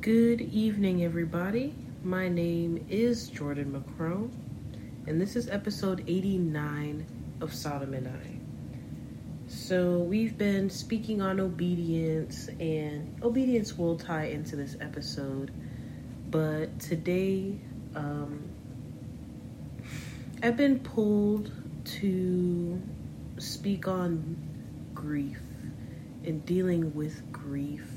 Good 0.00 0.40
evening, 0.40 1.02
everybody. 1.02 1.74
My 2.04 2.28
name 2.28 2.86
is 2.88 3.26
Jordan 3.30 3.72
McCrone, 3.72 4.30
and 5.08 5.20
this 5.20 5.34
is 5.34 5.48
episode 5.48 6.04
89 6.06 7.04
of 7.40 7.52
Sodom 7.52 7.94
and 7.94 8.06
I. 8.06 9.48
So, 9.48 9.98
we've 9.98 10.38
been 10.38 10.70
speaking 10.70 11.20
on 11.20 11.40
obedience, 11.40 12.48
and 12.60 13.20
obedience 13.24 13.76
will 13.76 13.96
tie 13.96 14.26
into 14.26 14.54
this 14.54 14.76
episode, 14.80 15.50
but 16.30 16.78
today 16.78 17.58
um, 17.96 18.48
I've 20.44 20.56
been 20.56 20.78
pulled 20.78 21.50
to 21.98 22.80
speak 23.38 23.88
on 23.88 24.36
grief 24.94 25.40
and 26.24 26.46
dealing 26.46 26.94
with 26.94 27.32
grief. 27.32 27.90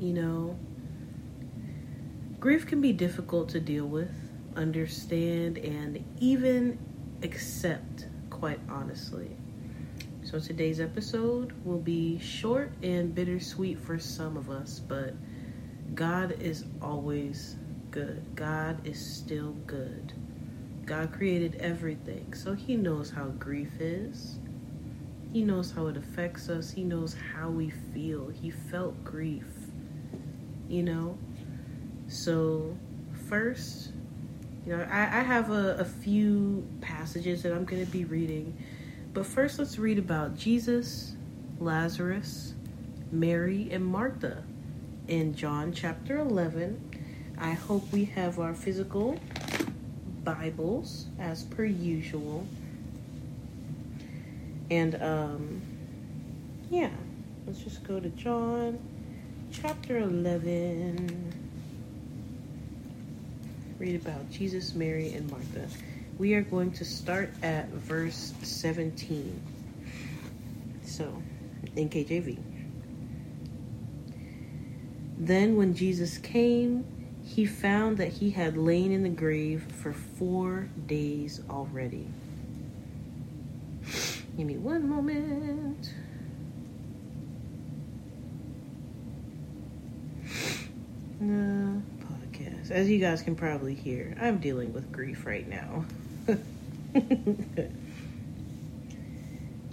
You 0.00 0.14
know, 0.14 0.58
grief 2.40 2.66
can 2.66 2.80
be 2.80 2.92
difficult 2.92 3.48
to 3.50 3.60
deal 3.60 3.86
with, 3.86 4.12
understand, 4.54 5.58
and 5.58 6.04
even 6.20 6.78
accept, 7.22 8.06
quite 8.30 8.60
honestly. 8.68 9.36
So, 10.22 10.38
today's 10.38 10.78
episode 10.80 11.52
will 11.64 11.78
be 11.80 12.18
short 12.18 12.72
and 12.82 13.14
bittersweet 13.14 13.78
for 13.78 13.98
some 13.98 14.36
of 14.36 14.50
us, 14.50 14.78
but 14.78 15.14
God 15.94 16.40
is 16.40 16.64
always 16.82 17.56
good. 17.90 18.24
God 18.36 18.86
is 18.86 19.04
still 19.04 19.52
good. 19.66 20.12
God 20.84 21.12
created 21.12 21.56
everything, 21.56 22.34
so 22.34 22.54
He 22.54 22.76
knows 22.76 23.10
how 23.10 23.28
grief 23.30 23.80
is. 23.80 24.38
He 25.32 25.42
knows 25.42 25.70
how 25.72 25.86
it 25.88 25.96
affects 25.96 26.48
us. 26.48 26.70
He 26.70 26.84
knows 26.84 27.16
how 27.34 27.50
we 27.50 27.70
feel. 27.70 28.28
He 28.28 28.50
felt 28.50 29.02
grief, 29.04 29.46
you 30.68 30.82
know? 30.82 31.18
So, 32.08 32.74
first, 33.28 33.90
you 34.66 34.74
know, 34.74 34.82
I, 34.90 35.02
I 35.02 35.22
have 35.22 35.50
a, 35.50 35.76
a 35.76 35.84
few 35.84 36.66
passages 36.80 37.42
that 37.42 37.52
I'm 37.52 37.66
going 37.66 37.84
to 37.84 37.92
be 37.92 38.06
reading. 38.06 38.56
But 39.12 39.26
first, 39.26 39.58
let's 39.58 39.78
read 39.78 39.98
about 39.98 40.34
Jesus, 40.34 41.14
Lazarus, 41.60 42.54
Mary, 43.12 43.68
and 43.70 43.84
Martha 43.84 44.42
in 45.06 45.34
John 45.34 45.70
chapter 45.70 46.18
11. 46.18 47.34
I 47.36 47.52
hope 47.52 47.92
we 47.92 48.06
have 48.06 48.38
our 48.38 48.54
physical 48.54 49.20
Bibles 50.24 51.08
as 51.18 51.44
per 51.44 51.66
usual. 51.66 52.46
And, 54.70 54.94
um, 55.02 55.60
yeah, 56.70 56.90
let's 57.46 57.58
just 57.58 57.84
go 57.84 58.00
to 58.00 58.08
John 58.10 58.78
chapter 59.52 59.98
11 59.98 61.47
read 63.78 63.94
about 63.94 64.28
Jesus, 64.30 64.74
Mary, 64.74 65.12
and 65.12 65.30
Martha. 65.30 65.68
We 66.18 66.34
are 66.34 66.42
going 66.42 66.72
to 66.72 66.84
start 66.84 67.30
at 67.42 67.68
verse 67.68 68.34
17. 68.42 69.40
So, 70.84 71.22
in 71.76 71.88
KJV. 71.88 72.38
Then, 75.16 75.56
when 75.56 75.74
Jesus 75.74 76.18
came, 76.18 76.84
he 77.24 77.46
found 77.46 77.98
that 77.98 78.08
he 78.08 78.30
had 78.30 78.56
lain 78.56 78.90
in 78.90 79.02
the 79.02 79.08
grave 79.08 79.62
for 79.70 79.92
four 79.92 80.68
days 80.86 81.40
already. 81.48 82.08
Give 84.36 84.46
me 84.46 84.56
one 84.56 84.88
moment. 84.88 85.92
No 91.20 91.82
As 92.70 92.88
you 92.88 92.98
guys 92.98 93.22
can 93.22 93.34
probably 93.34 93.74
hear, 93.74 94.14
I'm 94.20 94.38
dealing 94.38 94.74
with 94.74 94.92
grief 94.92 95.24
right 95.24 95.48
now. 95.48 95.86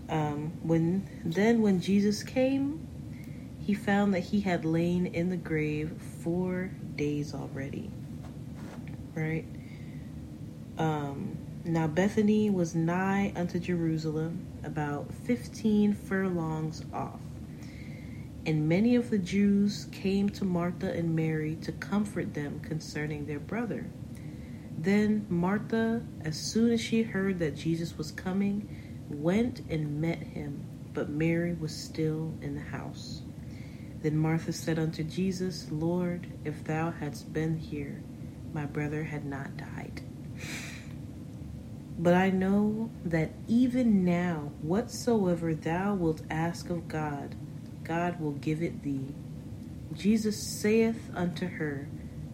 um, 0.10 0.54
when 0.64 1.10
then 1.26 1.62
when 1.62 1.82
Jesus 1.82 2.24
came, 2.24 2.88
he 3.60 3.74
found 3.74 4.14
that 4.14 4.22
he 4.22 4.40
had 4.40 4.64
lain 4.64 5.08
in 5.08 5.30
the 5.30 5.36
grave 5.36 5.92
four 6.22 6.72
days 6.96 7.34
already. 7.34 7.90
Right? 9.14 9.46
Um, 10.78 11.38
now 11.66 11.88
Bethany 11.88 12.50
was 12.50 12.76
nigh 12.76 13.34
unto 13.36 13.60
Jerusalem, 13.60 14.46
about 14.64 15.14
fifteen 15.14 15.94
furlongs 15.94 16.84
off. 16.94 17.20
And 18.46 18.70
many 18.70 18.96
of 18.96 19.10
the 19.10 19.18
Jews 19.18 19.88
came 19.92 20.30
to 20.30 20.46
Martha 20.46 20.92
and 20.92 21.16
Mary 21.16 21.56
to 21.64 21.72
comfort 21.72 22.34
them 22.34 22.60
concerning 22.60 23.26
their 23.26 23.40
brother. 23.40 23.88
Then 24.78 25.26
Martha, 25.30 26.04
as 26.22 26.38
soon 26.38 26.72
as 26.72 26.80
she 26.80 27.02
heard 27.02 27.40
that 27.40 27.56
Jesus 27.56 27.98
was 27.98 28.12
coming, 28.12 28.68
went 29.10 29.62
and 29.70 30.00
met 30.00 30.20
him, 30.20 30.64
but 30.94 31.10
Mary 31.10 31.54
was 31.54 31.76
still 31.76 32.34
in 32.42 32.54
the 32.54 32.62
house. 32.62 33.24
Then 34.02 34.18
Martha 34.18 34.54
said 34.54 34.78
unto 34.78 35.04
Jesus, 35.04 35.68
Lord, 35.72 36.28
if 36.44 36.64
thou 36.64 36.92
hadst 36.92 37.34
been 37.34 37.58
here, 37.58 38.04
my 38.54 38.66
brother 38.66 39.04
had 39.04 39.26
not 39.26 39.58
died. 39.58 40.02
But 41.98 42.14
I 42.14 42.30
know 42.30 42.92
that 43.06 43.32
even 43.48 44.06
now, 44.06 44.52
whatsoever 44.62 45.56
thou 45.56 45.96
wilt 45.96 46.22
ask 46.30 46.70
of 46.70 46.88
God, 46.88 47.36
God 47.86 48.20
will 48.20 48.32
give 48.34 48.62
it 48.62 48.84
thee. 48.84 49.14
Jesus 49.94 50.60
saith 50.62 51.10
unto 51.14 51.48
her, 51.48 51.88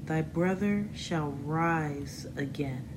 Thy 0.05 0.21
brother 0.21 0.87
shall 0.95 1.31
rise 1.43 2.25
again. 2.35 2.87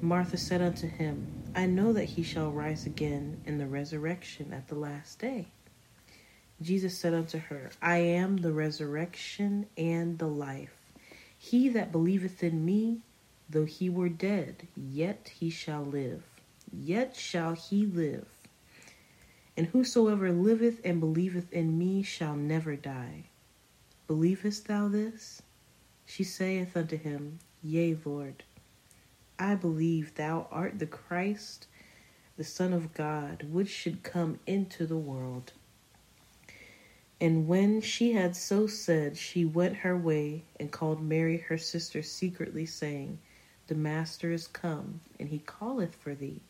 Martha 0.00 0.36
said 0.36 0.60
unto 0.60 0.88
him, 0.88 1.26
I 1.54 1.66
know 1.66 1.92
that 1.92 2.04
he 2.04 2.22
shall 2.22 2.50
rise 2.50 2.86
again 2.86 3.40
in 3.46 3.58
the 3.58 3.66
resurrection 3.66 4.52
at 4.52 4.68
the 4.68 4.74
last 4.74 5.18
day. 5.18 5.46
Jesus 6.60 6.98
said 6.98 7.14
unto 7.14 7.38
her, 7.38 7.70
I 7.80 7.98
am 7.98 8.38
the 8.38 8.52
resurrection 8.52 9.66
and 9.76 10.18
the 10.18 10.26
life. 10.26 10.74
He 11.38 11.68
that 11.70 11.92
believeth 11.92 12.42
in 12.42 12.64
me, 12.64 13.00
though 13.48 13.64
he 13.64 13.88
were 13.90 14.08
dead, 14.08 14.66
yet 14.74 15.30
he 15.38 15.50
shall 15.50 15.82
live. 15.82 16.22
Yet 16.72 17.14
shall 17.14 17.52
he 17.52 17.86
live. 17.86 18.26
And 19.56 19.68
whosoever 19.68 20.32
liveth 20.32 20.80
and 20.84 21.00
believeth 21.00 21.52
in 21.52 21.78
me 21.78 22.02
shall 22.02 22.36
never 22.36 22.76
die. 22.76 23.24
Believest 24.06 24.68
thou 24.68 24.88
this? 24.88 25.42
She 26.04 26.24
saith 26.24 26.76
unto 26.76 26.96
him, 26.96 27.38
Yea, 27.62 27.96
Lord. 28.04 28.44
I 29.38 29.54
believe 29.54 30.14
thou 30.14 30.46
art 30.50 30.78
the 30.78 30.86
Christ, 30.86 31.66
the 32.36 32.44
Son 32.44 32.72
of 32.72 32.94
God, 32.94 33.46
which 33.50 33.68
should 33.68 34.02
come 34.02 34.38
into 34.46 34.86
the 34.86 34.96
world. 34.96 35.52
And 37.20 37.48
when 37.48 37.80
she 37.80 38.12
had 38.12 38.36
so 38.36 38.66
said, 38.66 39.16
she 39.16 39.44
went 39.44 39.76
her 39.76 39.96
way 39.96 40.44
and 40.60 40.70
called 40.70 41.02
Mary 41.02 41.38
her 41.38 41.56
sister 41.58 42.02
secretly, 42.02 42.66
saying, 42.66 43.18
The 43.68 43.74
Master 43.74 44.30
is 44.30 44.46
come, 44.46 45.00
and 45.18 45.30
he 45.30 45.38
calleth 45.38 45.94
for 45.94 46.14
thee. 46.14 46.40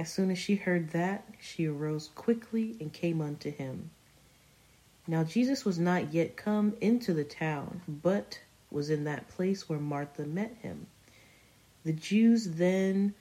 As 0.00 0.10
soon 0.10 0.30
as 0.30 0.38
she 0.38 0.54
heard 0.54 0.92
that, 0.92 1.28
she 1.38 1.66
arose 1.66 2.08
quickly 2.14 2.74
and 2.80 2.90
came 2.90 3.20
unto 3.20 3.50
him. 3.50 3.90
Now 5.06 5.24
Jesus 5.24 5.66
was 5.66 5.78
not 5.78 6.14
yet 6.14 6.38
come 6.38 6.74
into 6.80 7.12
the 7.12 7.22
town, 7.22 7.82
but 7.86 8.40
was 8.70 8.88
in 8.88 9.04
that 9.04 9.28
place 9.28 9.68
where 9.68 9.78
Martha 9.78 10.24
met 10.24 10.56
him. 10.62 10.86
The 11.84 11.92
Jews 11.92 12.52
then 12.52 13.12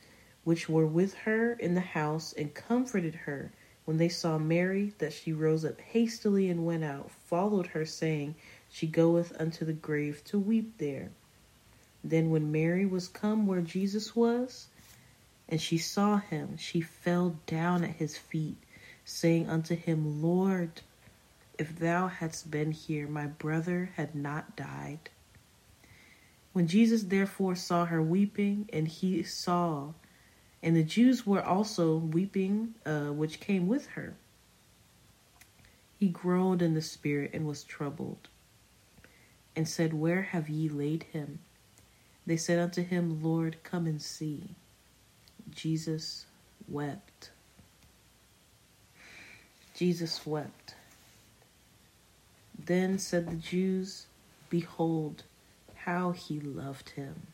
which 0.46 0.70
were 0.70 0.88
with 0.88 1.16
her 1.16 1.52
in 1.52 1.76
the 1.76 1.82
house 1.82 2.32
and 2.32 2.54
comforted 2.54 3.14
her 3.16 3.52
when 3.84 3.98
they 3.98 4.08
saw 4.08 4.38
Mary, 4.38 4.94
that 5.00 5.12
she 5.12 5.34
rose 5.34 5.66
up 5.66 5.82
hastily 5.82 6.50
and 6.50 6.66
went 6.66 6.86
out, 6.86 7.12
followed 7.12 7.68
her, 7.68 7.86
saying, 7.86 8.36
She 8.70 8.88
goeth 8.88 9.34
unto 9.38 9.66
the 9.66 9.74
grave 9.74 10.24
to 10.28 10.40
weep 10.40 10.78
there. 10.78 11.10
Then 12.06 12.30
when 12.30 12.54
Mary 12.54 12.86
was 12.86 13.10
come 13.10 13.48
where 13.48 13.60
Jesus 13.60 14.16
was, 14.16 14.68
and 15.50 15.60
she 15.60 15.80
saw 15.80 16.18
him, 16.18 16.56
she 16.57 16.80
fell 16.80 17.36
down 17.48 17.84
at 17.84 17.96
his 17.96 18.16
feet, 18.16 18.57
saying 19.04 19.50
unto 19.50 19.75
him, 19.75 20.22
Lord, 20.22 20.81
if 21.57 21.78
thou 21.78 22.07
hadst 22.07 22.51
been 22.51 22.72
here, 22.72 23.07
my 23.07 23.25
brother 23.25 23.90
had 23.96 24.13
not 24.13 24.56
died. 24.56 25.10
When 26.54 26.68
Jesus 26.68 27.04
therefore 27.04 27.56
saw 27.56 27.86
her 27.86 28.01
weeping, 28.01 28.69
and 28.72 28.88
he 28.88 29.24
saw, 29.24 29.94
and 30.62 30.75
the 30.75 30.84
Jews 30.84 31.25
were 31.25 31.44
also 31.44 31.98
weeping, 31.98 32.75
uh, 32.86 33.07
which 33.07 33.40
came 33.40 33.68
with 33.68 33.88
her, 33.88 34.13
he 35.98 36.10
groaned 36.10 36.62
in 36.62 36.75
the 36.75 36.81
spirit 36.81 37.31
and 37.34 37.48
was 37.48 37.63
troubled, 37.63 38.30
and 39.56 39.68
said, 39.68 39.94
Where 39.94 40.22
have 40.22 40.48
ye 40.48 40.69
laid 40.69 41.04
him? 41.12 41.40
They 42.25 42.38
said 42.38 42.60
unto 42.60 42.84
him, 42.84 43.24
Lord, 43.24 43.57
come 43.63 43.88
and 43.88 44.01
see. 44.01 44.56
Jesus 45.51 46.25
wept. 46.68 47.31
Jesus 49.75 50.25
wept. 50.25 50.75
Then 52.57 53.00
said 53.00 53.30
the 53.30 53.36
Jews 53.36 54.07
behold, 54.50 55.24
how 55.86 56.12
he 56.12 56.40
loved 56.40 56.90
him. 56.92 57.28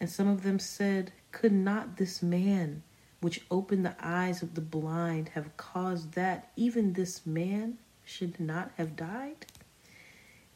And 0.00 0.10
some 0.10 0.28
of 0.28 0.42
them 0.42 0.58
said, 0.58 1.12
Could 1.32 1.52
not 1.52 1.96
this 1.96 2.22
man, 2.22 2.82
which 3.20 3.44
opened 3.50 3.84
the 3.84 3.96
eyes 4.00 4.42
of 4.42 4.54
the 4.54 4.60
blind, 4.60 5.30
have 5.30 5.56
caused 5.56 6.12
that 6.12 6.50
even 6.56 6.92
this 6.92 7.26
man 7.26 7.78
should 8.04 8.40
not 8.40 8.70
have 8.76 8.96
died? 8.96 9.46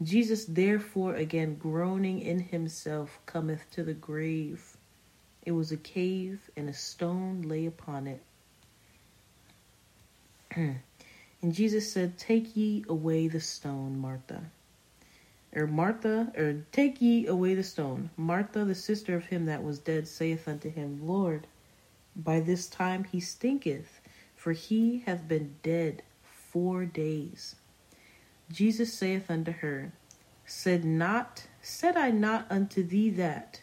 Jesus, 0.02 0.44
therefore, 0.44 1.14
again 1.14 1.56
groaning 1.56 2.20
in 2.20 2.40
himself, 2.40 3.18
cometh 3.26 3.70
to 3.72 3.82
the 3.82 3.94
grave. 3.94 4.77
It 5.48 5.54
was 5.54 5.72
a 5.72 5.78
cave, 5.78 6.50
and 6.58 6.68
a 6.68 6.74
stone 6.74 7.40
lay 7.40 7.64
upon 7.64 8.06
it. 8.06 8.20
and 10.54 11.54
Jesus 11.54 11.90
said, 11.90 12.18
Take 12.18 12.54
ye 12.54 12.84
away 12.86 13.28
the 13.28 13.40
stone, 13.40 13.98
Martha. 13.98 14.42
Or 15.56 15.66
Martha, 15.66 16.30
or 16.36 16.66
take 16.70 17.00
ye 17.00 17.26
away 17.26 17.54
the 17.54 17.62
stone. 17.62 18.10
Martha, 18.14 18.66
the 18.66 18.74
sister 18.74 19.16
of 19.16 19.24
him 19.24 19.46
that 19.46 19.64
was 19.64 19.78
dead, 19.78 20.06
saith 20.06 20.46
unto 20.46 20.68
him, 20.68 21.00
Lord, 21.08 21.46
by 22.14 22.40
this 22.40 22.66
time 22.66 23.04
he 23.04 23.18
stinketh, 23.18 24.02
for 24.36 24.52
he 24.52 24.98
hath 25.06 25.26
been 25.26 25.54
dead 25.62 26.02
four 26.22 26.84
days. 26.84 27.56
Jesus 28.52 28.92
saith 28.92 29.30
unto 29.30 29.52
her, 29.52 29.92
Said 30.44 30.84
not, 30.84 31.46
said 31.62 31.96
I 31.96 32.10
not 32.10 32.46
unto 32.50 32.82
thee 32.82 33.08
that, 33.08 33.62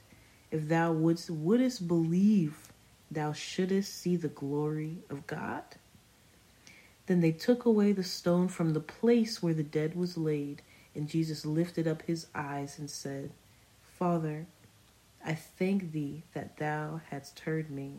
if 0.55 0.69
thou 0.69 0.93
wouldst, 0.93 1.29
wouldest 1.29 1.87
believe, 1.87 2.69
thou 3.11 3.33
shouldest 3.33 3.93
see 3.93 4.15
the 4.15 4.29
glory 4.29 4.97
of 5.09 5.27
God? 5.27 5.63
Then 7.07 7.19
they 7.19 7.33
took 7.33 7.65
away 7.65 7.91
the 7.91 8.03
stone 8.03 8.47
from 8.47 8.73
the 8.73 8.79
place 8.79 9.43
where 9.43 9.53
the 9.53 9.63
dead 9.63 9.95
was 9.95 10.17
laid, 10.17 10.61
and 10.95 11.09
Jesus 11.09 11.45
lifted 11.45 11.87
up 11.87 12.03
his 12.03 12.27
eyes 12.33 12.79
and 12.79 12.89
said, 12.89 13.31
Father, 13.99 14.47
I 15.25 15.33
thank 15.33 15.91
thee 15.91 16.23
that 16.33 16.57
thou 16.57 17.01
hast 17.09 17.41
heard 17.41 17.69
me. 17.69 17.91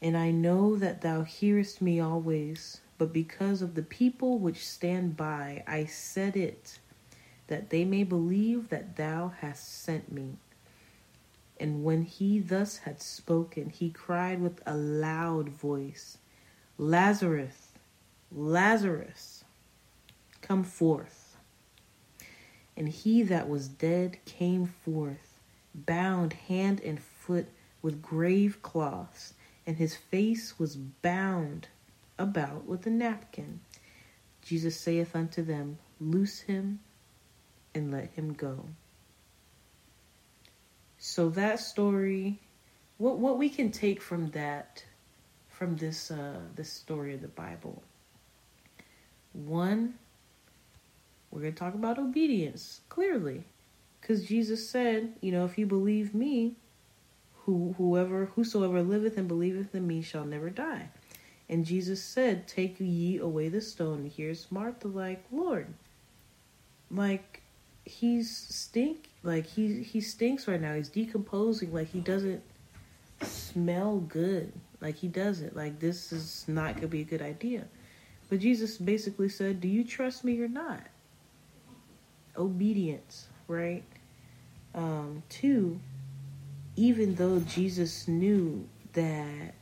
And 0.00 0.16
I 0.16 0.30
know 0.30 0.76
that 0.76 1.02
thou 1.02 1.22
hearest 1.22 1.82
me 1.82 2.00
always, 2.00 2.80
but 2.96 3.12
because 3.12 3.60
of 3.60 3.74
the 3.74 3.82
people 3.82 4.38
which 4.38 4.66
stand 4.66 5.16
by, 5.16 5.62
I 5.66 5.84
said 5.84 6.34
it, 6.34 6.78
that 7.48 7.70
they 7.70 7.84
may 7.84 8.04
believe 8.04 8.70
that 8.70 8.96
thou 8.96 9.32
hast 9.40 9.82
sent 9.84 10.10
me. 10.10 10.38
And 11.60 11.84
when 11.84 12.02
he 12.02 12.40
thus 12.40 12.78
had 12.78 13.00
spoken, 13.00 13.70
he 13.70 13.90
cried 13.90 14.40
with 14.40 14.60
a 14.66 14.76
loud 14.76 15.48
voice, 15.48 16.18
Lazarus, 16.78 17.72
Lazarus, 18.30 19.44
come 20.40 20.64
forth. 20.64 21.36
And 22.76 22.88
he 22.88 23.22
that 23.22 23.48
was 23.48 23.68
dead 23.68 24.18
came 24.24 24.66
forth, 24.66 25.38
bound 25.74 26.32
hand 26.32 26.80
and 26.80 27.00
foot 27.00 27.46
with 27.82 28.02
grave 28.02 28.62
cloths, 28.62 29.34
and 29.66 29.76
his 29.76 29.94
face 29.94 30.58
was 30.58 30.76
bound 30.76 31.68
about 32.18 32.66
with 32.66 32.86
a 32.86 32.90
napkin. 32.90 33.60
Jesus 34.42 34.78
saith 34.80 35.14
unto 35.14 35.42
them, 35.42 35.78
Loose 36.00 36.40
him 36.40 36.80
and 37.74 37.92
let 37.92 38.10
him 38.12 38.32
go. 38.32 38.66
So 41.04 41.30
that 41.30 41.58
story, 41.58 42.38
what 42.98 43.18
what 43.18 43.36
we 43.36 43.48
can 43.48 43.72
take 43.72 44.00
from 44.00 44.30
that, 44.30 44.84
from 45.48 45.74
this 45.74 46.12
uh, 46.12 46.38
this 46.54 46.72
story 46.72 47.12
of 47.12 47.22
the 47.22 47.26
Bible. 47.26 47.82
One, 49.32 49.94
we're 51.32 51.40
gonna 51.40 51.52
talk 51.54 51.74
about 51.74 51.98
obedience 51.98 52.82
clearly, 52.88 53.42
because 54.00 54.24
Jesus 54.24 54.70
said, 54.70 55.14
you 55.20 55.32
know, 55.32 55.44
if 55.44 55.58
you 55.58 55.66
believe 55.66 56.14
me, 56.14 56.54
who 57.46 57.74
whoever 57.78 58.26
whosoever 58.36 58.80
liveth 58.80 59.18
and 59.18 59.26
believeth 59.26 59.74
in 59.74 59.88
me 59.88 60.02
shall 60.02 60.24
never 60.24 60.50
die. 60.50 60.88
And 61.48 61.66
Jesus 61.66 62.00
said, 62.00 62.46
Take 62.46 62.76
ye 62.78 63.18
away 63.18 63.48
the 63.48 63.60
stone. 63.60 64.08
Here's 64.16 64.52
Martha 64.52 64.86
like, 64.86 65.24
Lord, 65.32 65.74
like 66.92 67.42
he's 67.84 68.30
stink 68.30 69.08
like 69.22 69.46
he 69.46 69.82
he 69.82 70.00
stinks 70.00 70.48
right 70.48 70.60
now. 70.60 70.74
He's 70.74 70.88
decomposing 70.88 71.72
like 71.72 71.88
he 71.88 72.00
doesn't 72.00 72.42
smell 73.22 73.98
good. 73.98 74.52
Like 74.80 74.96
he 74.96 75.08
doesn't. 75.08 75.56
Like 75.56 75.78
this 75.78 76.12
is 76.12 76.44
not 76.48 76.76
gonna 76.76 76.88
be 76.88 77.02
a 77.02 77.04
good 77.04 77.22
idea. 77.22 77.64
But 78.32 78.40
Jesus 78.40 78.78
basically 78.78 79.28
said, 79.28 79.60
Do 79.60 79.68
you 79.68 79.84
trust 79.84 80.24
me 80.24 80.40
or 80.40 80.48
not? 80.48 80.80
Obedience, 82.34 83.26
right? 83.46 83.84
Um, 84.74 85.22
two, 85.28 85.78
even 86.74 87.14
though 87.16 87.40
Jesus 87.40 88.08
knew 88.08 88.66
that 88.94 89.52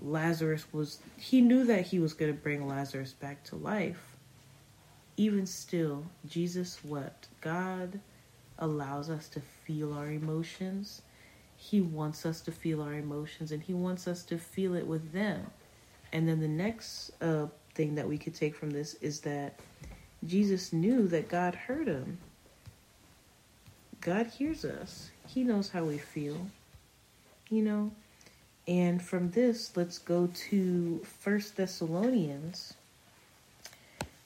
Lazarus 0.00 0.64
was, 0.72 1.00
he 1.18 1.40
knew 1.40 1.64
that 1.64 1.86
he 1.88 1.98
was 1.98 2.14
going 2.14 2.32
to 2.32 2.40
bring 2.40 2.68
Lazarus 2.68 3.14
back 3.14 3.42
to 3.46 3.56
life. 3.56 4.14
Even 5.16 5.44
still, 5.44 6.04
Jesus 6.28 6.78
wept. 6.84 7.26
God 7.40 7.98
allows 8.60 9.10
us 9.10 9.28
to 9.28 9.40
feel 9.40 9.92
our 9.92 10.10
emotions. 10.10 11.02
He 11.56 11.80
wants 11.80 12.24
us 12.24 12.40
to 12.42 12.52
feel 12.52 12.82
our 12.82 12.94
emotions 12.94 13.52
and 13.52 13.62
he 13.62 13.74
wants 13.74 14.06
us 14.06 14.22
to 14.24 14.38
feel 14.38 14.74
it 14.74 14.86
with 14.86 15.12
them. 15.12 15.46
And 16.12 16.28
then 16.28 16.40
the 16.40 16.48
next 16.48 17.10
uh, 17.22 17.46
thing 17.74 17.94
that 17.94 18.08
we 18.08 18.18
could 18.18 18.34
take 18.34 18.54
from 18.54 18.70
this 18.70 18.94
is 18.94 19.20
that 19.20 19.58
Jesus 20.24 20.72
knew 20.72 21.06
that 21.08 21.28
God 21.28 21.54
heard 21.54 21.86
him. 21.86 22.18
God 24.00 24.26
hears 24.26 24.64
us. 24.64 25.10
He 25.26 25.44
knows 25.44 25.68
how 25.70 25.84
we 25.84 25.98
feel. 25.98 26.46
You 27.48 27.62
know, 27.62 27.90
and 28.68 29.02
from 29.02 29.30
this, 29.30 29.76
let's 29.76 29.98
go 29.98 30.28
to 30.50 31.00
First 31.20 31.56
Thessalonians 31.56 32.74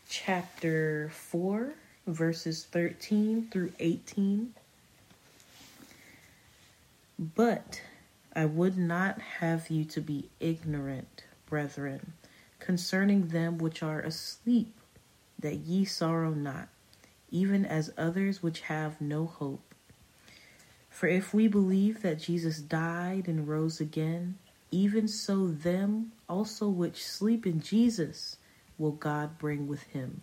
chapter 0.08 1.10
4, 1.14 1.72
verses 2.06 2.64
13 2.64 3.48
through 3.50 3.72
18. 3.78 4.54
But 7.18 7.82
I 8.34 8.44
would 8.44 8.76
not 8.76 9.20
have 9.20 9.70
you 9.70 9.84
to 9.86 10.00
be 10.00 10.28
ignorant, 10.40 11.24
brethren, 11.46 12.12
concerning 12.58 13.28
them 13.28 13.58
which 13.58 13.82
are 13.82 14.00
asleep, 14.00 14.74
that 15.38 15.56
ye 15.56 15.84
sorrow 15.84 16.30
not, 16.30 16.68
even 17.30 17.64
as 17.64 17.92
others 17.96 18.42
which 18.42 18.62
have 18.62 19.00
no 19.00 19.26
hope. 19.26 19.74
For 20.90 21.06
if 21.06 21.34
we 21.34 21.48
believe 21.48 22.02
that 22.02 22.20
Jesus 22.20 22.58
died 22.58 23.28
and 23.28 23.48
rose 23.48 23.80
again, 23.80 24.38
even 24.70 25.06
so 25.06 25.48
them 25.48 26.12
also 26.28 26.68
which 26.68 27.04
sleep 27.06 27.46
in 27.46 27.60
Jesus 27.60 28.36
will 28.78 28.92
God 28.92 29.38
bring 29.38 29.68
with 29.68 29.82
him. 29.84 30.22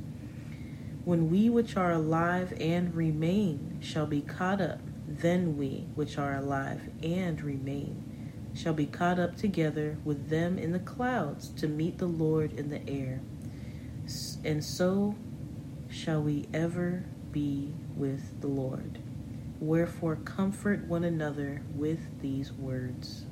When 1.11 1.29
we 1.29 1.49
which 1.49 1.75
are 1.75 1.91
alive 1.91 2.53
and 2.57 2.95
remain 2.95 3.79
shall 3.81 4.05
be 4.05 4.21
caught 4.21 4.61
up, 4.61 4.79
then 5.05 5.57
we 5.57 5.87
which 5.93 6.17
are 6.17 6.37
alive 6.37 6.89
and 7.03 7.41
remain 7.41 8.49
shall 8.53 8.71
be 8.71 8.85
caught 8.85 9.19
up 9.19 9.35
together 9.35 9.97
with 10.05 10.29
them 10.29 10.57
in 10.57 10.71
the 10.71 10.79
clouds 10.79 11.49
to 11.57 11.67
meet 11.67 11.97
the 11.97 12.05
Lord 12.05 12.53
in 12.57 12.69
the 12.69 12.89
air. 12.89 13.19
And 14.45 14.63
so 14.63 15.15
shall 15.89 16.21
we 16.21 16.47
ever 16.53 17.03
be 17.33 17.73
with 17.97 18.39
the 18.39 18.47
Lord. 18.47 18.99
Wherefore, 19.59 20.15
comfort 20.15 20.85
one 20.85 21.03
another 21.03 21.61
with 21.75 22.21
these 22.21 22.53
words. 22.53 23.25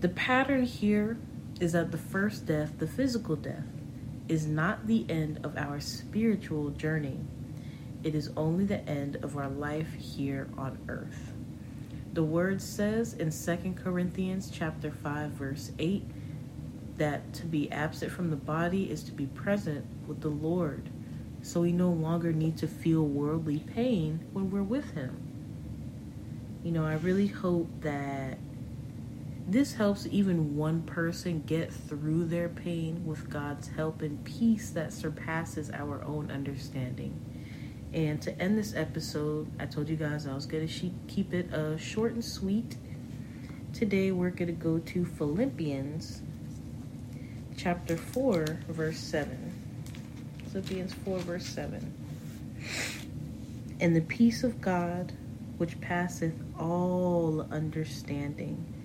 The 0.00 0.10
pattern 0.10 0.64
here 0.64 1.16
is 1.58 1.72
that 1.72 1.90
the 1.90 1.96
first 1.96 2.44
death, 2.44 2.74
the 2.76 2.86
physical 2.86 3.34
death, 3.34 3.64
is 4.28 4.46
not 4.46 4.86
the 4.86 5.06
end 5.08 5.40
of 5.44 5.56
our 5.56 5.80
spiritual 5.80 6.70
journey. 6.70 7.20
It 8.02 8.14
is 8.14 8.30
only 8.36 8.64
the 8.64 8.86
end 8.88 9.16
of 9.22 9.36
our 9.36 9.48
life 9.48 9.92
here 9.94 10.48
on 10.56 10.78
earth. 10.88 11.32
The 12.12 12.22
word 12.22 12.62
says 12.62 13.14
in 13.14 13.30
2 13.30 13.74
Corinthians 13.74 14.50
chapter 14.50 14.90
5 14.90 15.30
verse 15.32 15.72
8 15.78 16.04
that 16.96 17.32
to 17.34 17.46
be 17.46 17.70
absent 17.70 18.10
from 18.10 18.30
the 18.30 18.36
body 18.36 18.90
is 18.90 19.02
to 19.04 19.12
be 19.12 19.26
present 19.26 19.84
with 20.06 20.20
the 20.20 20.28
Lord. 20.28 20.88
so 21.42 21.60
we 21.60 21.70
no 21.72 21.90
longer 21.90 22.32
need 22.32 22.56
to 22.58 22.66
feel 22.66 23.04
worldly 23.04 23.60
pain 23.60 24.18
when 24.32 24.50
we're 24.50 24.62
with 24.62 24.90
Him. 24.94 25.16
You 26.64 26.72
know, 26.72 26.84
I 26.84 26.94
really 26.94 27.28
hope 27.28 27.68
that 27.82 28.38
this 29.48 29.74
helps 29.74 30.08
even 30.10 30.56
one 30.56 30.82
person 30.82 31.42
get 31.46 31.72
through 31.72 32.24
their 32.24 32.48
pain 32.48 33.06
with 33.06 33.30
God's 33.30 33.68
help 33.68 34.02
and 34.02 34.24
peace 34.24 34.70
that 34.70 34.92
surpasses 34.92 35.70
our 35.70 36.02
own 36.02 36.32
understanding. 36.32 37.20
And 37.92 38.20
to 38.22 38.36
end 38.40 38.58
this 38.58 38.74
episode, 38.74 39.48
I 39.60 39.66
told 39.66 39.88
you 39.88 39.94
guys 39.94 40.26
I 40.26 40.34
was 40.34 40.46
going 40.46 40.66
to 40.66 40.90
keep 41.06 41.32
it 41.32 41.54
uh, 41.54 41.76
short 41.76 42.12
and 42.12 42.24
sweet. 42.24 42.76
Today 43.72 44.10
we're 44.10 44.30
going 44.30 44.48
to 44.48 44.52
go 44.52 44.80
to 44.80 45.04
Philippians 45.04 46.22
chapter 47.56 47.96
4, 47.96 48.44
verse 48.68 48.98
7. 48.98 49.52
Philippians 50.50 50.92
4, 50.92 51.18
verse 51.20 51.46
7. 51.46 51.94
And 53.78 53.94
the 53.94 54.00
peace 54.00 54.42
of 54.42 54.60
God, 54.60 55.12
which 55.58 55.80
passeth 55.80 56.34
all 56.58 57.46
understanding, 57.52 58.75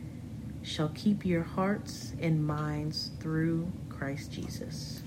shall 0.63 0.89
keep 0.89 1.25
your 1.25 1.43
hearts 1.43 2.13
and 2.19 2.45
minds 2.45 3.11
through 3.19 3.71
Christ 3.89 4.31
Jesus. 4.31 5.01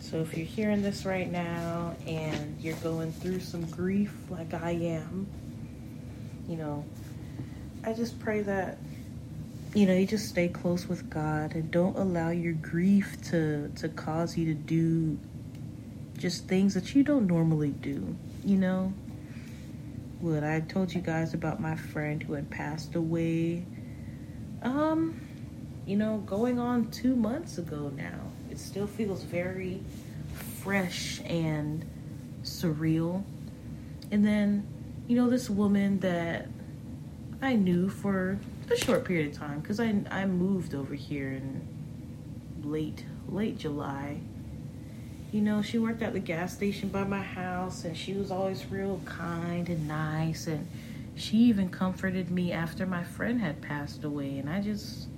So 0.00 0.20
if 0.20 0.36
you're 0.36 0.46
hearing 0.46 0.82
this 0.82 1.04
right 1.04 1.30
now 1.30 1.94
and 2.06 2.58
you're 2.60 2.76
going 2.76 3.12
through 3.12 3.40
some 3.40 3.66
grief 3.66 4.14
like 4.30 4.54
I 4.54 4.70
am, 4.70 5.26
you 6.48 6.56
know, 6.56 6.84
I 7.84 7.92
just 7.92 8.18
pray 8.18 8.40
that 8.42 8.78
you 9.74 9.84
know, 9.86 9.94
you 9.94 10.06
just 10.06 10.28
stay 10.28 10.48
close 10.48 10.88
with 10.88 11.10
God 11.10 11.54
and 11.54 11.70
don't 11.70 11.96
allow 11.96 12.30
your 12.30 12.54
grief 12.54 13.20
to 13.30 13.70
to 13.76 13.88
cause 13.90 14.36
you 14.36 14.46
to 14.46 14.54
do 14.54 15.18
just 16.16 16.48
things 16.48 16.74
that 16.74 16.94
you 16.94 17.02
don't 17.02 17.26
normally 17.26 17.70
do, 17.70 18.16
you 18.44 18.56
know? 18.56 18.92
What 20.20 20.42
I 20.42 20.60
told 20.60 20.92
you 20.92 21.00
guys 21.00 21.34
about 21.34 21.60
my 21.60 21.76
friend 21.76 22.22
who 22.22 22.32
had 22.32 22.50
passed 22.50 22.94
away 22.94 23.64
um, 24.68 25.20
you 25.86 25.96
know, 25.96 26.18
going 26.26 26.58
on 26.58 26.90
two 26.90 27.16
months 27.16 27.58
ago 27.58 27.90
now. 27.96 28.20
It 28.50 28.58
still 28.58 28.86
feels 28.86 29.22
very 29.22 29.80
fresh 30.62 31.20
and 31.24 31.84
surreal. 32.42 33.24
And 34.10 34.24
then, 34.26 34.66
you 35.06 35.16
know, 35.16 35.30
this 35.30 35.48
woman 35.48 36.00
that 36.00 36.48
I 37.40 37.54
knew 37.56 37.88
for 37.88 38.38
a 38.70 38.76
short 38.76 39.04
period 39.04 39.32
of 39.32 39.38
time 39.38 39.60
because 39.60 39.80
I 39.80 39.94
I 40.10 40.26
moved 40.26 40.74
over 40.74 40.94
here 40.94 41.32
in 41.32 41.66
late 42.62 43.04
late 43.28 43.58
July. 43.58 44.20
You 45.32 45.42
know, 45.42 45.62
she 45.62 45.78
worked 45.78 46.02
at 46.02 46.14
the 46.14 46.20
gas 46.20 46.54
station 46.54 46.88
by 46.88 47.04
my 47.04 47.22
house 47.22 47.84
and 47.84 47.96
she 47.96 48.14
was 48.14 48.30
always 48.30 48.64
real 48.66 49.00
kind 49.04 49.68
and 49.68 49.86
nice 49.86 50.46
and 50.46 50.66
she 51.18 51.36
even 51.38 51.68
comforted 51.68 52.30
me 52.30 52.52
after 52.52 52.86
my 52.86 53.02
friend 53.02 53.40
had 53.40 53.60
passed 53.60 54.04
away, 54.04 54.38
and 54.38 54.48
I 54.48 54.60
just 54.60 55.08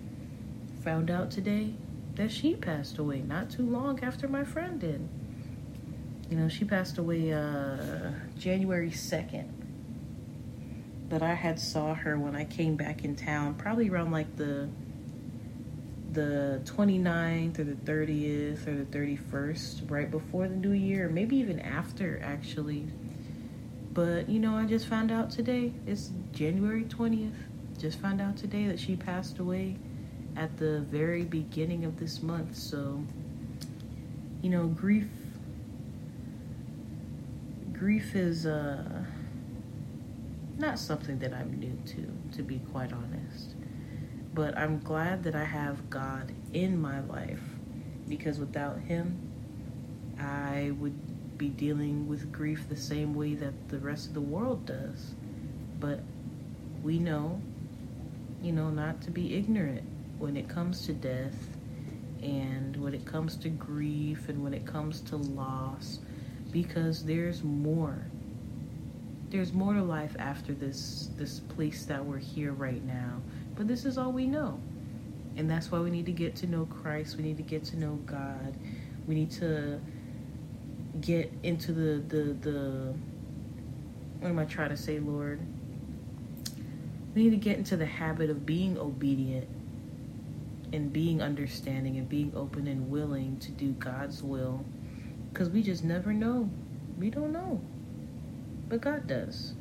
found 0.83 1.11
out 1.11 1.31
today 1.31 1.75
that 2.15 2.31
she 2.31 2.55
passed 2.55 2.99
away 2.99 3.21
not 3.21 3.51
too 3.51 3.69
long 3.69 4.03
after 4.03 4.27
my 4.27 4.45
friend 4.45 4.81
did. 4.81 5.07
You 6.31 6.39
know, 6.39 6.49
she 6.49 6.65
passed 6.65 6.99
away 6.99 7.33
uh, 7.33 8.13
January 8.39 8.91
2nd. 8.91 9.51
But 11.09 11.23
I 11.23 11.35
had 11.35 11.59
saw 11.59 11.95
her 11.95 12.19
when 12.19 12.37
I 12.37 12.45
came 12.45 12.77
back 12.77 13.05
in 13.05 13.17
town, 13.17 13.55
probably 13.55 13.91
around 13.91 14.13
like 14.13 14.37
the 14.37 14.69
the 16.13 16.61
29th 16.65 17.61
or 17.61 17.65
the 17.65 17.75
30th 17.75 18.67
or 18.67 18.85
the 18.85 18.99
31st, 18.99 19.89
right 19.89 20.11
before 20.11 20.49
the 20.49 20.57
new 20.57 20.73
year, 20.73 21.09
maybe 21.09 21.37
even 21.37 21.61
after 21.61 22.21
actually. 22.25 22.87
But 23.93 24.29
you 24.29 24.39
know, 24.39 24.55
I 24.55 24.67
just 24.67 24.87
found 24.87 25.11
out 25.11 25.31
today. 25.31 25.73
It's 25.87 26.13
January 26.33 26.85
20th. 26.85 27.33
Just 27.79 27.99
found 27.99 28.21
out 28.21 28.37
today 28.37 28.67
that 28.67 28.79
she 28.79 28.95
passed 28.95 29.39
away 29.39 29.77
at 30.37 30.57
the 30.59 30.81
very 30.81 31.25
beginning 31.25 31.85
of 31.85 31.99
this 31.99 32.23
month. 32.23 32.57
So, 32.57 33.03
you 34.43 34.51
know, 34.51 34.67
grief 34.67 35.09
grief 37.73 38.15
is 38.15 38.45
uh 38.47 39.03
not 40.59 40.79
something 40.79 41.19
that 41.19 41.33
I'm 41.33 41.59
new 41.59 41.77
to, 41.87 42.37
to 42.37 42.43
be 42.43 42.61
quite 42.71 42.93
honest. 42.93 43.55
But 44.35 44.57
I'm 44.57 44.79
glad 44.81 45.25
that 45.25 45.35
I 45.35 45.45
have 45.45 45.89
God 45.89 46.33
in 46.53 46.81
my 46.81 47.01
life 47.01 47.41
because 48.09 48.39
without 48.39 48.79
him 48.79 49.19
I 50.19 50.73
would 50.79 50.95
be 51.41 51.49
dealing 51.49 52.07
with 52.07 52.31
grief 52.31 52.69
the 52.69 52.77
same 52.77 53.15
way 53.15 53.35
that 53.35 53.71
the 53.71 53.79
rest 53.79 54.07
of 54.09 54.13
the 54.13 54.21
world 54.21 54.67
does. 54.67 55.15
But 55.81 56.01
we 56.83 56.99
know, 56.99 57.41
you 58.43 58.53
know, 58.53 58.69
not 58.69 59.01
to 59.03 59.11
be 59.11 59.35
ignorant 59.35 59.83
when 60.19 60.37
it 60.37 60.51
comes 60.51 60.85
to 60.85 60.93
death 60.93 61.49
and 62.23 62.77
when 62.77 62.93
it 62.93 63.07
comes 63.07 63.37
to 63.37 63.49
grief 63.49 64.29
and 64.29 64.45
when 64.45 64.53
it 64.53 64.67
comes 64.67 65.01
to 65.01 65.17
loss 65.17 66.01
because 66.53 67.07
there's 67.07 67.43
more. 67.43 68.05
There's 69.31 69.55
more 69.55 69.73
to 69.73 69.83
life 69.83 70.15
after 70.19 70.53
this 70.53 71.09
this 71.17 71.41
place 71.41 71.87
that 71.87 72.05
we're 72.05 72.19
here 72.19 72.53
right 72.53 72.85
now. 72.85 73.23
But 73.57 73.67
this 73.67 73.87
is 73.87 73.97
all 73.97 74.13
we 74.13 74.27
know. 74.27 74.61
And 75.39 75.51
that's 75.51 75.71
why 75.71 75.79
we 75.79 75.89
need 75.89 76.05
to 76.05 76.13
get 76.13 76.37
to 76.37 76.47
know 76.47 76.67
Christ. 76.67 77.17
We 77.17 77.23
need 77.23 77.39
to 77.39 77.43
get 77.43 77.65
to 77.67 77.79
know 77.79 77.95
God. 78.05 78.55
We 79.07 79.15
need 79.15 79.31
to 79.33 79.81
get 81.01 81.33
into 81.43 81.73
the 81.73 82.03
the 82.09 82.33
the 82.35 82.95
what 84.21 84.29
am 84.29 84.39
I 84.39 84.45
trying 84.45 84.71
to 84.71 84.77
say, 84.77 84.99
Lord? 84.99 85.41
We 87.15 87.25
need 87.25 87.31
to 87.31 87.37
get 87.37 87.57
into 87.57 87.77
the 87.77 87.87
habit 87.87 88.31
of 88.31 88.47
being 88.47 88.79
obedient 88.79 89.49
and 90.73 90.93
being 90.93 91.21
understanding 91.21 91.97
and 91.97 92.09
being 92.09 92.33
open 92.37 92.67
and 92.67 92.91
willing 92.91 93.39
to 93.39 93.51
do 93.51 93.73
God's 93.73 94.23
will 94.23 94.65
because 95.33 95.49
we 95.51 95.63
just 95.63 95.85
never 95.85 96.13
know. 96.13 96.49
We 96.99 97.11
don't 97.11 97.33
know. 97.33 97.61
But 98.69 98.83
God 98.83 99.07
does. 99.07 99.55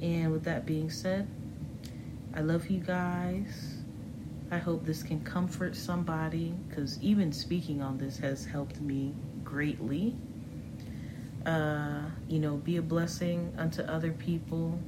And 0.00 0.32
with 0.32 0.44
that 0.44 0.64
being 0.64 0.90
said, 0.90 1.26
I 2.34 2.40
love 2.40 2.70
you 2.70 2.80
guys. 2.80 3.74
I 4.50 4.58
hope 4.58 4.86
this 4.86 5.02
can 5.02 5.20
comfort 5.24 5.76
somebody 5.76 6.54
because 6.68 7.02
even 7.02 7.32
speaking 7.32 7.82
on 7.82 7.98
this 7.98 8.16
has 8.18 8.46
helped 8.46 8.80
me 8.80 9.14
greatly. 9.48 10.14
Uh, 11.46 12.02
you 12.28 12.38
know, 12.38 12.56
be 12.56 12.76
a 12.76 12.82
blessing 12.82 13.54
unto 13.56 13.82
other 13.82 14.12
people. 14.12 14.78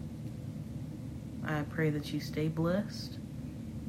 I 1.45 1.63
pray 1.63 1.89
that 1.91 2.13
you 2.13 2.21
stay 2.21 2.49
blessed. 2.49 3.19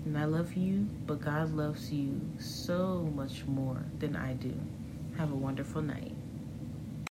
And 0.05 0.17
I 0.17 0.25
love 0.25 0.53
you, 0.53 0.87
but 1.05 1.21
God 1.21 1.53
loves 1.53 1.91
you 1.91 2.21
so 2.39 3.11
much 3.13 3.43
more 3.45 3.83
than 3.99 4.15
I 4.15 4.33
do. 4.33 4.53
Have 5.17 5.31
a 5.31 5.35
wonderful 5.35 5.81
night. 5.81 6.10